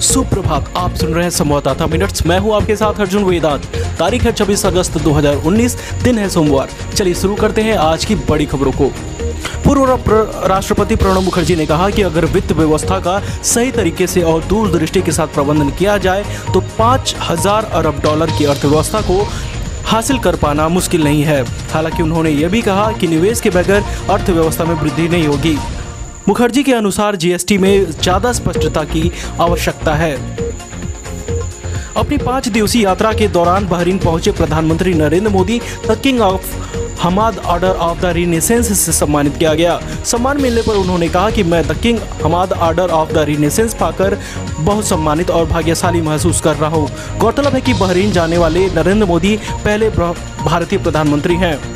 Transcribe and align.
सुप्रभात, 0.00 0.72
आप 0.76 0.94
सुन 0.94 1.12
रहे 1.14 1.22
हैं 1.22 1.30
संवाददाता 1.30 1.86
मिनट्स। 1.86 2.26
मैं 2.26 2.38
हूँ 2.38 2.54
आपके 2.54 2.76
साथ 2.76 3.00
अर्जुन 3.00 3.24
वेदांत। 3.24 3.64
तारीख 3.98 4.22
है 4.22 4.32
26 4.32 4.64
अगस्त 4.66 4.98
2019 4.98 5.76
दिन 6.02 6.18
है 6.18 6.28
सोमवार। 6.28 6.68
चलिए 6.94 7.14
शुरू 7.14 7.34
करते 7.34 7.62
हैं 7.62 7.76
आज 7.76 8.04
की 8.04 8.14
बड़ी 8.14 8.46
खबरों 8.46 8.72
को। 8.72 8.90
पूर्व 9.64 9.84
राष्ट्रपति 10.46 10.96
प्रणब 10.96 11.22
मुखर्जी 11.22 11.56
ने 11.56 11.66
कहा 11.66 11.88
कि 11.90 12.02
अगर 12.02 12.24
वित्त 12.24 12.52
व्यवस्था 12.52 12.98
का 13.00 13.18
सही 13.44 13.70
तरीके 13.72 14.06
से 14.06 14.22
और 14.22 14.44
दूरदृष्टि 14.44 15.02
के 15.02 15.12
साथ 15.12 15.34
प्रबंधन 15.34 15.70
किया 15.70 15.96
जाए 15.98 16.24
तो 16.54 16.60
पाँच 16.78 17.14
हज़ार 17.20 17.64
अरब 17.74 18.00
डॉलर 18.02 18.30
की 18.38 18.44
अर्थव्यवस्था 18.44 19.00
को 19.00 19.22
हासिल 19.86 20.18
कर 20.18 20.36
पाना 20.36 20.68
मुश्किल 20.68 21.04
नहीं 21.04 21.22
है। 21.22 21.42
हालाँकि 21.72 22.02
उन्होंने 22.02 22.30
यह 22.30 22.48
भी 22.48 22.62
कहा 22.62 22.90
कि 22.92 23.06
निवेश 23.06 23.40
के 23.40 23.50
बगैर 23.50 23.82
अर्थव्यवस्था 24.10 24.64
में 24.64 24.74
वृद्धि 24.74 25.08
नहीं 25.08 25.26
होगी। 25.26 25.56
मुखर्जी 26.28 26.62
के 26.62 26.72
अनुसार 26.72 27.16
जीएसटी 27.16 27.56
में 27.58 27.90
ज़्यादा 27.92 28.32
स्पष्टता 28.32 28.82
की 28.84 29.10
आवश्यकता 29.40 29.94
है। 29.94 30.14
अपनी 31.96 32.16
पाँच 32.18 32.48
दिवसीय 32.48 32.82
यात्रा 32.82 33.12
के 33.12 33.28
दौरान 33.28 33.66
बहरीन 33.66 33.98
पहुँचे 33.98 34.32
प्रधानमंत्री 34.32 34.94
Narendra 34.94 35.30
Modi. 35.30 35.60
The 35.88 35.98
King 36.02 36.20
of 36.20 36.54
Hamad 37.02 37.38
Order 37.38 37.68
of 37.68 38.00
the 38.00 38.06
Renaissance 38.16 38.78
से 38.78 38.92
सम्मानित 38.92 39.36
किया 39.36 39.54
गया। 39.54 39.78
सम्मान 40.04 40.40
मिलने 40.42 40.62
पर 40.62 40.76
उन्होंने 40.76 41.08
कहा 41.08 41.30
कि 41.30 41.42
मैं 41.44 41.62
the 41.68 41.76
King 41.78 41.98
Hamad 42.24 42.52
Order 42.52 42.90
of 42.90 43.12
the 43.12 43.24
Renaissance 43.28 43.74
पाकर 43.74 44.18
बहुत 44.58 44.86
सम्मानित 44.86 45.30
और 45.30 45.46
भाग्यशाली 45.46 46.00
महसूस 46.02 46.40
कर 46.40 46.56
रहा 46.56 46.70
हूँ। 46.70 47.18
गौरतलब 47.18 47.54
है 47.54 47.60
कि 47.60 47.74
बहरीन 47.76 48.12
जाने 48.12 48.38
वाले 48.38 48.66
नरेंद्र 48.74 49.06
मोदी 49.06 49.36
पहले 49.54 49.90
भारतीय 49.90 50.78
प्रधानमंत्री 50.78 51.36
हैं। 51.36 51.75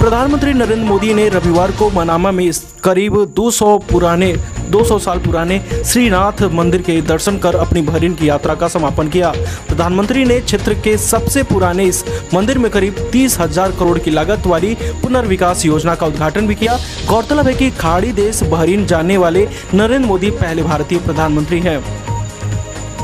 प्रधानमंत्री 0.00 0.52
नरेंद्र 0.52 0.84
मोदी 0.84 1.12
ने 1.14 1.28
रविवार 1.28 1.70
को 1.70 1.88
मनामा 1.90 2.30
में 2.30 2.50
करीब 2.84 3.14
200 3.34 3.66
पुराने 3.90 4.32
200 4.72 4.98
साल 4.98 5.18
पुराने 5.18 5.58
श्रीनाथ 5.84 6.42
मंदिर 6.52 6.82
के 6.82 7.00
दर्शन 7.02 7.38
कर 7.38 7.54
अपनी 7.56 7.82
बहरीन 7.82 8.14
की 8.14 8.28
यात्रा 8.28 8.54
का 8.54 8.68
समापन 8.68 9.08
किया। 9.08 9.30
प्रधानमंत्री 9.68 10.24
ने 10.24 10.40
क्षेत्र 10.40 10.74
के 10.74 10.96
सबसे 10.98 11.42
पुराने 11.42 11.84
इस 11.84 12.04
मंदिर 12.34 12.58
में 12.58 12.70
करीब 12.70 13.08
तीस 13.12 13.38
हज़ार 13.40 13.72
करोड़ 13.72 13.98
की 13.98 14.10
लागत 14.10 14.46
वाली 14.46 14.74
पुनर्विकास 15.02 15.64
योजना 15.66 15.94
का 15.94 16.06
उद्घाटन 16.06 16.46
भी 16.46 16.54
किया। 16.54 16.78
गौरतलब 17.08 17.48
है 17.48 17.54
कि 17.54 17.70
खाड़ी 17.72 18.12
देश 18.14 18.42
बहरीन 18.44 18.86
जाने 18.86 19.16
वाले 19.16 19.46
नरेंद्र 19.74 20.06
मोदी 20.06 20.30
पहले 20.32 20.62
भारतीय 20.62 20.98
प्रधानमंत्री 20.98 21.60
हैं। 21.60 21.78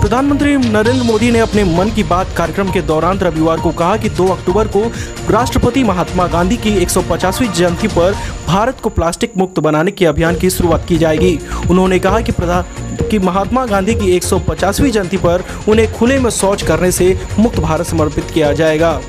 प्रधानमंत्री 0.00 0.56
नरेंद्र 0.56 1.02
मोदी 1.02 1.30
ने 1.30 1.38
अपने 1.38 1.62
मन 1.66 1.90
की 1.90 2.02
बात 2.04 2.34
कार्यक्रम 2.36 2.70
के 2.72 2.80
दौरान 2.82 3.18
रविवार 3.18 3.60
को 3.60 3.70
कहा 3.70 3.96
कि 3.96 4.10
2 4.10 4.28
अक्टूबर 4.30 4.68
को 4.68 4.82
राष्ट्रपति 5.30 5.82
महात्मा 5.84 6.26
गांधी 6.26 6.56
की 6.56 6.74
150वीं 6.76 7.48
जयंती 7.48 7.88
पर 7.88 8.14
भारत 8.46 8.80
को 8.80 8.88
प्लास्टिक 8.88 9.36
मुक्त 9.36 9.58
बनाने 9.58 9.90
के 9.90 10.06
अभियान 10.06 10.38
की 10.38 10.50
शुरुआत 10.50 10.86
की 10.88 10.98
जाएगी। 10.98 11.38
उन्होंने 11.70 11.98
कहा 11.98 12.20
कि 12.20 12.32
प्रधान 12.32 13.08
कि 13.10 13.18
महात्मा 13.18 13.66
गांधी 13.66 13.94
की 13.94 14.12
150वीं 14.12 14.90
जयंती 14.90 15.16
पर 15.16 15.44
उन्हें 15.68 15.92
खुले 15.92 16.18
में 16.18 16.30
शौच 16.30 16.62
करने 16.62 16.92
से 16.92 17.18
मुक्त 17.38 17.58
भारत 17.60 17.86
समर्पित 17.86 18.30
किया 18.30 18.52
जाएगा। 18.52 19.00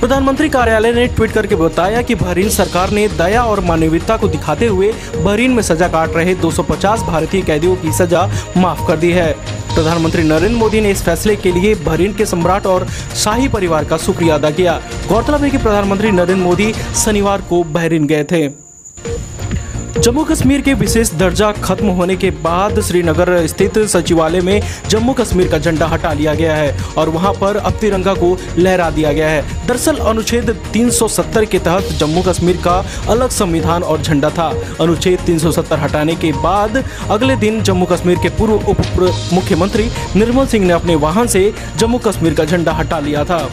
प्रधानमंत्री 0.00 0.48
कार्यालय 0.48 0.92
ने 0.92 1.06
ट्वीट 1.06 1.30
करके 1.32 1.54
बताया 1.54 2.02
कि 2.02 2.14
बहरीन 2.14 2.48
सरकार 2.48 2.90
ने 2.90 3.06
दया 3.08 3.42
और 3.44 3.60
मानवीयता 3.60 4.16
को 4.16 4.28
दिखाते 4.28 4.66
हुए 4.66 4.92
बहरीन 5.16 5.50
में 5.50 5.62
सजा 5.62 5.88
काट 5.88 6.14
रहे 6.16 6.34
250 6.34 7.02
भारतीय 7.02 7.42
कैदियों 7.42 7.74
की 7.76 7.92
सजा 7.92 8.26
माफ़ 8.56 8.86
कर 8.86 8.96
दी 8.96 9.10
है। 9.12 9.32
प्रधानमंत्री 9.74 10.22
नरेंद्र 10.22 10.56
मोदी 10.56 10.80
ने 10.80 10.90
इस 10.90 11.02
फैसले 11.02 11.36
के 11.36 11.52
लिए 11.52 11.74
बहरीन 11.74 12.14
के 12.14 12.26
सम्राट 12.26 12.66
और 12.66 12.86
शाही 13.16 13.48
परिवार 13.48 13.84
का 13.84 13.96
शुक्रिया 13.96 14.34
अदा 14.34 14.50
किया। 14.50 14.80
गौरतलब 15.08 15.44
है 15.44 15.50
कि 15.50 15.58
प्रधानमंत्री 15.58 16.10
नरेंद्र 16.10 16.44
मोदी 16.44 16.72
शनिवार 17.04 17.40
को 17.40 17.62
बहरीन 17.64 18.06
गए 18.06 18.24
थे। 18.24 18.67
जम्मू 20.08 20.22
कश्मीर 20.24 20.60
के 20.60 20.74
विशेष 20.74 21.10
दर्जा 21.12 21.50
खत्म 21.54 21.86
होने 21.86 22.14
के 22.16 22.30
बाद 22.44 22.80
श्रीनगर 22.80 23.46
स्थित 23.46 23.78
सचिवालय 23.88 24.40
में 24.40 24.62
जम्मू 24.88 25.12
कश्मीर 25.12 25.48
का 25.48 25.58
झंडा 25.58 25.86
हटा 25.86 26.12
लिया 26.12 26.34
गया 26.34 26.54
है 26.56 26.94
और 26.98 27.08
वहाँ 27.08 27.32
पर 27.32 27.56
अब 27.56 27.72
तिरंगा 27.72 28.14
को 28.14 28.36
लहरा 28.58 28.88
दिया 28.90 29.12
गया 29.12 29.28
है। 29.28 29.66
दरअसल 29.66 29.96
अनुच्छेद 29.96 30.50
370 30.72 31.46
के 31.46 31.58
तहत 31.58 31.92
जम्मू 32.00 32.22
कश्मीर 32.22 32.56
का 32.56 32.78
अलग 33.08 33.30
संविधान 33.30 33.82
और 33.82 34.02
झंडा 34.02 34.30
था। 34.30 34.48
अनुच्छेद 34.80 35.18
370 35.26 35.78
हटाने 35.78 36.14
के 36.14 36.32
बाद 36.40 36.84
अगले 37.10 37.36
दिन 37.36 37.62
जम्मू 37.62 37.86
कश्मीर 37.86 38.18
के 38.18 38.28
पूर्व 38.38 38.54
उप 38.54 38.84
मुख्यमंत्री 39.32 39.90
निर्मल 40.16 40.46
सिंह 40.46 40.66
ने 40.66 40.72
अपने 40.72 40.94
वाहन 40.96 41.26
से 41.26 41.52
जम्मू 41.76 41.98
कश्मीर 41.98 42.34
का 42.34 42.44
झंडा 42.44 42.72
हटा 42.72 42.98
लिया 43.00 43.24
था। 43.24 43.46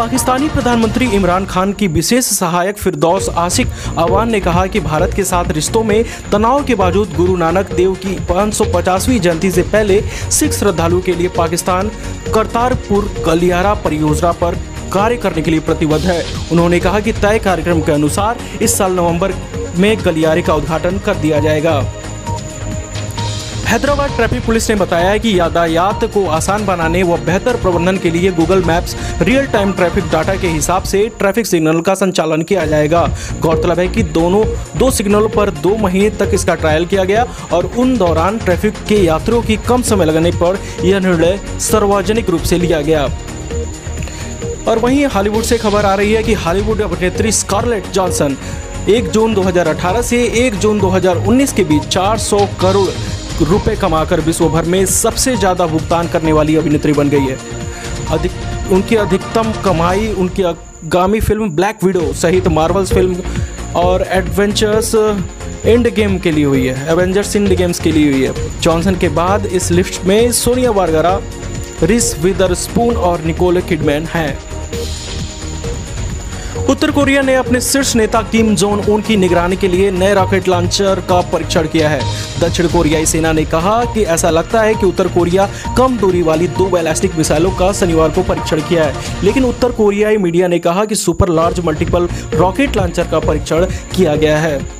पाकिस्तानी 0.00 0.48
प्रधानमंत्री 0.48 1.06
इमरान 1.06 1.46
खान 1.46 1.72
की 1.72 1.86
विशेष 1.86 2.24
सहायक 2.24 2.78
फिरदौस 2.78 3.28
आशिक 3.28 3.68
अवान 3.98 4.30
ने 4.30 4.40
कहा 4.40 4.64
कि 4.66 4.80
भारत 4.80 5.12
के 5.16 5.24
साथ 5.24 5.50
रिश्तों 5.52 5.82
में 5.84 6.04
तनाव 6.32 6.64
के 6.64 6.74
बावजूद 6.74 7.12
गुरु 7.16 7.36
नानक 7.36 7.72
देव 7.72 7.94
की 8.04 8.14
550वीं 8.30 9.18
जयंती 9.20 9.50
से 9.50 9.62
पहले 9.62 10.00
सिख 10.30 10.52
श्रद्धालुओं 10.52 11.00
के 11.00 11.14
लिए 11.14 11.28
पाकिस्तान 11.28 11.90
करतारपुर 12.34 13.12
गलियारा 13.26 13.74
परियोजना 13.84 14.32
पर 14.32 14.58
कार्य 14.92 15.16
करने 15.16 15.42
के 15.42 15.50
लिए 15.50 15.60
प्रतिबद्ध 15.60 16.04
है। 16.06 16.22
उन्होंने 16.52 16.80
कहा 16.80 17.00
कि 17.00 17.12
तय 17.12 17.38
कार्यक्रम 17.38 17.80
के 17.80 17.92
अनुसार 17.92 18.38
इस 18.62 18.78
साल 18.78 18.92
नवंबर 18.92 19.34
में 19.76 19.96
गलियारे 20.04 20.42
का 20.42 20.54
उद्घाटन 20.54 20.98
कर 20.98 21.14
दिया 21.16 21.40
जाएगा। 21.40 21.80
हैदराबाद 23.70 24.10
ट्रैफ़िक 24.10 24.44
पुलिस 24.46 24.68
ने 24.70 24.74
बताया 24.76 25.16
कि 25.16 25.38
यातायात 25.38 26.04
को 26.14 26.24
आसान 26.28 26.64
बनाने 26.66 27.02
व 27.02 27.16
बेहतर 27.16 27.56
प्रबंधन 27.56 27.96
के 27.96 28.10
लिए 28.10 28.30
Google 28.32 28.62
Maps 28.64 28.94
real 29.22 29.46
time 29.46 29.72
traffic 29.72 30.04
data 30.12 30.34
के 30.36 30.48
हिसाब 30.48 30.82
से 30.82 31.04
ट्रैफ़िक 31.18 31.46
सिग्नल 31.46 31.80
का 31.80 31.94
संचालन 31.94 32.42
किया 32.42 32.64
जाएगा। 32.66 33.06
गौरतलब 33.40 33.78
है 33.78 33.86
कि 33.88 34.02
दोनों, 34.02 34.42
दो 34.78 34.90
सिग्नलों 34.90 35.28
पर 35.28 35.50
दो 35.58 35.76
महीने 35.76 36.10
तक 36.18 36.30
इसका 36.34 36.54
ट्रायल 36.54 36.86
किया 36.86 37.04
गया 37.04 37.26
और 37.52 37.70
उन 37.78 37.96
दौरान 37.98 38.38
ट्रैफ़िक 38.38 38.82
के 38.88 38.96
यात्रियों 38.96 39.42
की 39.42 39.56
कम 39.68 39.82
समय 39.82 40.04
लगने 40.04 40.30
पर 40.42 40.58
यह 40.84 41.00
निर्णय 41.00 41.38
सार्वजनिक 41.60 42.30
रूप 42.30 42.42
से 42.42 42.58
लिया 42.58 42.80
गया। 42.80 43.04
और 44.68 44.78
वहीं 44.78 45.06
हॉलीवुड 45.06 45.44
से 45.44 45.58
खबर 45.58 45.86
आ 45.86 45.94
रही 45.94 46.12
है 46.12 46.22
कि 46.22 46.34
हॉलीवुड 46.42 46.80
अभिनेत्री 46.80 47.32
स्कारलेट 47.34 47.90
जॉनसन 47.92 48.36
1 48.88 49.10
जून 49.12 49.34
2018 49.34 50.02
से 50.02 50.24
1 50.40 50.60
जून 50.60 50.80
2019 50.80 51.52
के 51.52 51.64
बीच 51.64 51.88
400 51.88 52.46
करोड़ 52.60 52.88
रुपए 53.42 53.74
कमाकर 53.76 54.20
विश्व 54.20 54.48
भर 54.48 54.64
में 54.64 54.84
सबसे 54.86 55.36
ज़्यादा 55.36 55.66
भुगतान 55.66 56.08
करने 56.08 56.32
वाली 56.32 56.56
अभिनेत्री 56.56 56.92
बन 56.92 57.08
गई 57.08 57.26
है। 57.26 57.36
अधिक, 58.12 58.32
उनकी 58.72 58.96
अधिकतम 58.96 59.52
कमाई, 59.64 60.06
उनकी 60.14 60.42
आगामी 60.42 61.20
फ़िल्म 61.20 61.48
ब्लैक 61.50 61.84
विडो 61.84 62.12
सहित 62.14 62.48
मार्वल्स 62.48 62.92
फ़िल्म 62.92 63.16
और 63.76 64.02
एडवेंचर्स 64.10 64.94
एंड 65.64 65.88
गेम 65.94 66.18
के 66.18 66.30
लिए 66.30 66.44
हुई 66.44 66.66
है। 66.66 66.88
एवेंजर्स 66.92 67.34
इंड 67.36 67.54
गेम्स 67.56 67.80
के 67.80 67.92
लिए 67.92 68.12
हुई 68.12 68.22
है। 68.22 68.60
जॉनसन 68.60 68.96
के 68.96 69.08
बाद 69.10 69.46
इस 69.46 69.70
लिस्ट 69.70 70.04
में 70.04 70.30
सोनिया 70.32 70.70
वारगरा, 70.70 71.20
रिस 71.82 72.18
विदर 72.20 72.54
स्पून 72.56 72.96
और 72.96 73.24
निकोल 73.24 73.60
किडमैन 73.60 74.06
हैं। 74.14 74.38
उत्तर 76.70 76.90
कोरिया 76.90 77.22
ने 77.22 77.34
अपने 77.34 77.60
शीर्ष 77.60 77.94
नेता 77.96 78.20
किम 78.22 78.54
जोन 78.54 78.80
उन 78.80 79.00
की 79.02 79.16
निगरानी 79.16 79.56
के 79.56 79.68
लिए 79.68 79.90
नए 79.90 80.12
रॉकेट 80.14 80.48
लॉन्चर 80.48 81.00
का 81.08 81.20
परीक्षण 81.20 81.66
किया 81.68 81.88
है। 81.88 82.00
दक्षिण 82.40 82.68
कोरियाई 82.68 83.06
सेना 83.06 83.32
ने 83.32 83.44
कहा 83.44 83.84
कि 83.84 84.02
ऐसा 84.04 84.30
लगता 84.30 84.60
है 84.60 84.74
कि 84.74 84.86
उत्तर 84.86 85.08
कोरिया 85.08 85.48
कम 85.76 85.98
दूरी 85.98 86.22
वाली 86.22 86.48
दो 86.48 86.66
बैलिस्टिक 86.66 87.16
मिसाइलों 87.16 87.50
का 87.50 87.72
शनिवार 87.72 88.10
को 88.10 88.22
परीक्षण 88.22 88.60
किया 88.60 88.84
है। 88.84 89.24
लेकिन 89.24 89.44
उत्तर 89.44 89.72
कोरियाई 89.72 90.16
मीडिया 90.16 90.48
ने 90.48 90.58
कहा 90.58 90.84
कि 90.84 90.94
super 90.94 91.28
large 91.28 91.60
multiple 91.60 92.08
rocket 92.34 92.76
launcher 92.76 93.08
का 93.08 93.18
परीक्षण 93.18 93.66
किया 93.96 94.14
गया 94.16 94.38
है। 94.38 94.79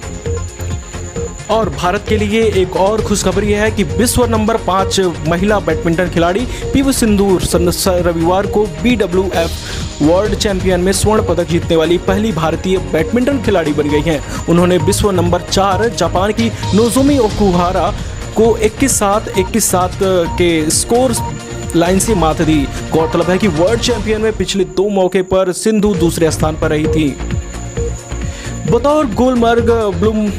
और 1.50 1.68
भारत 1.68 2.04
के 2.08 2.16
लिए 2.16 2.42
एक 2.56 2.76
और 2.76 3.02
खुशखबरी 3.02 3.52
है 3.52 3.70
कि 3.70 3.84
विश्व 3.84 4.24
नंबर 4.26 4.56
पाँच 4.56 5.00
महिला 5.28 5.58
बैडमिंटन 5.58 6.08
खिलाड़ी 6.08 6.46
पीवी 6.72 6.92
सिंधु 6.92 7.38
रविवार 7.86 8.46
को 8.46 8.64
बी 8.82 8.96
वर्ल्ड 8.96 10.34
चैंपियन 10.34 10.80
में 10.80 10.92
स्वर्ण 10.92 11.22
पदक 11.22 11.48
जीतने 11.48 11.76
वाली 11.76 11.98
पहली 11.98 12.32
भारतीय 12.32 12.78
बैडमिंटन 12.92 13.42
खिलाड़ी 13.42 13.72
बन 13.72 13.88
गई 13.88 14.00
हैं। 14.00 14.46
उन्होंने 14.46 14.78
विश्व 14.78 15.10
नंबर 15.10 15.40
चार 15.42 15.88
जापान 15.88 16.32
की 16.32 16.50
नोजोमी 16.74 17.18
ओकुहारा 17.18 17.90
को 18.36 18.56
21 18.58 18.98
सात, 18.98 19.28
इक्कीस 19.38 19.64
सात 19.64 19.98
के 20.38 20.70
स्कोर 20.70 21.14
लाइन 21.76 21.98
से 21.98 22.14
मात 22.14 22.42
दी। 22.42 22.66
गौरतलब 22.92 23.30
है 23.30 23.38
कि 23.38 23.48
वर्ल्ड 23.48 23.80
चैंपियन 23.80 24.20
में 24.20 24.32
पिछले 24.32 24.64
दो 24.64 24.88
मौके 24.88 25.22
पर 25.22 25.52
सिंधु 25.52 25.94
दूसरे 25.94 26.30
स्थान 26.30 26.56
पर 26.56 26.70
रही 26.70 26.86
थी। 26.86 27.08
बतौर 28.70 29.06
गुलमर्ग 29.06 29.70
ब्लूम 29.94 30.30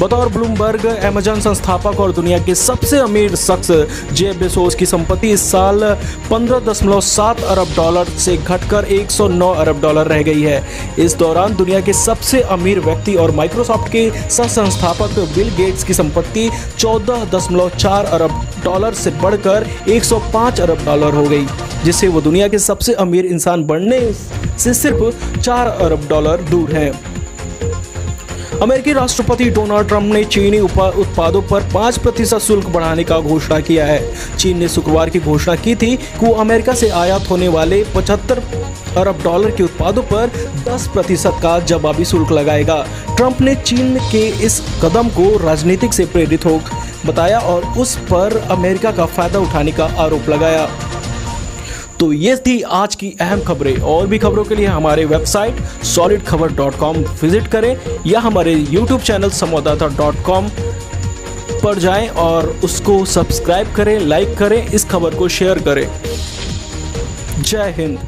बतौर 0.00 0.28
ब्लूमबर्ग 0.32 0.84
अमेजन 0.86 1.40
संस्थापक 1.40 1.98
और 2.00 2.12
दुनिया 2.12 2.38
के 2.44 2.54
सबसे 2.54 2.98
अमीर 2.98 3.34
शख्स 3.36 3.70
जे 4.12 4.32
बेसोस 4.32 4.74
की 4.74 4.86
संपत्ति 4.86 5.30
इस 5.30 5.42
साल 5.50 5.80
15.7 6.30 7.42
अरब 7.44 7.74
डॉलर 7.76 8.08
से 8.18 8.36
घटकर 8.36 8.84
109 8.92 9.50
अरब 9.54 9.80
डॉलर 9.80 10.06
रह 10.06 10.22
गई 10.22 10.42
है। 10.42 10.62
इस 10.98 11.16
दौरान 11.16 11.56
दुनिया 11.56 11.80
के 11.80 11.92
सबसे 11.92 12.40
अमीर 12.56 12.80
व्यक्ति 12.80 13.14
और 13.14 13.30
माइक्रोसॉफ्ट 13.36 13.92
के 13.92 14.08
सह 14.30 14.48
संस्थापक 14.48 15.18
बिल 15.34 15.50
गेट्स 15.56 15.84
की 15.84 15.94
संपत्ति 15.94 16.48
14.4 16.78 18.04
अरब 18.06 18.40
डॉलर 18.64 18.94
से 18.94 19.10
बढ़कर 19.22 19.68
105 19.90 20.60
अरब 20.60 20.84
डॉलर 20.86 21.14
हो 21.14 21.28
गई, 21.28 21.46
जिससे 21.84 22.08
वो 22.08 22.20
दुनिया 22.20 22.48
के 22.48 22.58
सबसे 22.60 22.94
अमीर 23.06 23.26
इंसान 23.26 23.64
बनने 23.66 24.00
से 24.12 24.74
सिर्फ़ 24.74 25.40
4 25.40 25.66
अरब 25.78 26.08
डॉलर 26.08 26.48
दूर 26.50 26.72
है। 26.72 27.09
अमेरिकी 28.62 28.92
राष्ट्रपति 28.92 29.44
डोनाल्ड 29.50 29.88
ट्रंप 29.88 30.12
ने 30.12 30.22
चीनी 30.24 30.58
उत्पादों 30.60 31.40
पर 31.42 31.62
पाँच 31.74 31.98
प्रतिशत 31.98 32.38
शुल्क 32.38 32.66
बढ़ाने 32.68 33.04
का 33.04 33.18
घोषणा 33.18 33.60
किया 33.60 33.86
है। 33.86 34.36
चीन 34.36 34.58
ने 34.58 34.68
शुक्रवार 34.68 35.10
की 35.10 35.20
घोषणा 35.20 35.54
की 35.56 35.74
थी 35.74 35.96
कि 35.96 36.26
वो 36.26 36.32
अमेरिका 36.34 36.74
से 36.74 36.88
आयात 36.94 37.30
होने 37.30 37.48
वाले 37.48 37.82
पचहत्तर 37.94 38.42
अरब 38.98 39.22
डॉलर 39.24 39.50
के 39.50 39.62
उत्पादों 39.62 40.02
पर 40.02 40.30
10 40.68 40.86
प्रतिशत 40.86 41.38
का 41.42 41.58
जवाबी 41.62 42.04
शुल्क 42.04 42.32
लगाएगा। 42.32 42.84
ट्रंप 43.16 43.40
ने 43.40 43.54
चीन 43.56 43.98
के 44.12 44.26
इस 44.46 44.60
कदम 44.82 45.08
को 45.10 45.36
राजनीतिक 45.38 45.94
से 45.94 46.06
प्रेरित 46.06 46.46
हो 46.46 46.60
बताया 47.06 47.38
और 47.38 47.64
उस 47.78 47.96
पर 48.10 48.36
अमेरिका 48.50 48.92
का 48.92 49.06
फ़ायदा 49.06 49.38
उठाने 49.38 49.72
का 49.72 49.84
आरोप 49.98 50.28
लगाया। 50.28 50.68
तो 52.00 52.12
ये 52.12 52.34
थी 52.36 52.60
आज 52.62 52.94
की 52.94 53.10
अहम 53.20 53.40
खबरें। 53.44 53.76
और 53.84 54.06
भी 54.06 54.18
खबरों 54.18 54.44
के 54.44 54.54
लिए 54.54 54.66
हमारे 54.66 55.04
वेबसाइट 55.04 55.60
सॉलिड 55.86 56.22
खबर 56.26 56.52
डॉट 56.52 56.78
कॉम 56.78 56.96
विज़िट 57.22 57.46
करें 57.46 57.76
या 58.06 58.20
हमारे 58.20 58.52
यूट्यूब 58.52 59.00
चैनल 59.00 59.30
संवाददाता 59.30 59.88
डॉट 59.96 60.22
कॉम 60.26 60.48
पर 61.62 61.78
जाएँ 61.78 62.08
और 62.18 62.48
उसको 62.64 63.04
सब्सक्राइब 63.06 63.74
करें 63.76 63.98
लाइक 63.98 64.36
करें, 64.38 64.66
इस 64.66 64.84
खबर 64.90 65.14
को 65.14 65.28
शेयर 65.28 65.58
करें। 65.58 65.86
जय 67.42 67.74
हिंद। 67.78 67.98